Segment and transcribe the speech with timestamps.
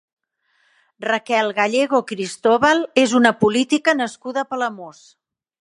[1.05, 5.07] Raquel Gallego Cristóbal és una política nascuda a Palamós.